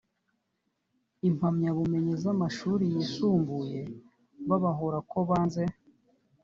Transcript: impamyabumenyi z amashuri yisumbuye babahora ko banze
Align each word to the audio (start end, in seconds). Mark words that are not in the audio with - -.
impamyabumenyi 1.29 2.13
z 2.21 2.23
amashuri 2.33 2.83
yisumbuye 2.93 3.81
babahora 4.47 4.97
ko 5.11 5.17
banze 5.29 5.63